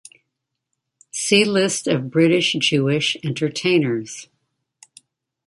[1.11, 4.29] "See List of British Jewish entertainers".